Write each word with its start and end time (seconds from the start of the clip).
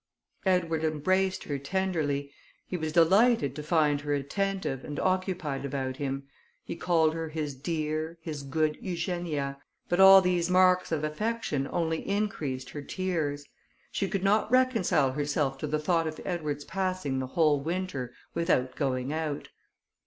Edward 0.47 0.83
embraced 0.83 1.43
her 1.43 1.59
tenderly; 1.59 2.31
he 2.65 2.75
was 2.75 2.91
delighted 2.91 3.55
to 3.55 3.61
find 3.61 4.01
her 4.01 4.15
attentive, 4.15 4.83
and 4.83 4.99
occupied 4.99 5.63
about 5.63 5.97
him; 5.97 6.27
he 6.63 6.75
called 6.75 7.13
her 7.13 7.29
his 7.29 7.53
dear, 7.53 8.17
his 8.19 8.41
good 8.41 8.79
Eugenia, 8.81 9.59
but 9.89 9.99
all 9.99 10.19
these 10.19 10.49
marks 10.49 10.91
of 10.91 11.03
affection 11.03 11.69
only 11.71 11.99
increased 12.09 12.71
her 12.71 12.81
tears. 12.81 13.45
She 13.91 14.07
could 14.09 14.23
not 14.23 14.51
reconcile 14.51 15.11
herself 15.11 15.59
to 15.59 15.67
the 15.67 15.77
thought 15.77 16.07
of 16.07 16.19
Edward's 16.25 16.65
passing 16.65 17.19
the 17.19 17.27
whole 17.27 17.61
winter 17.61 18.11
without 18.33 18.75
going 18.75 19.13
out. 19.13 19.49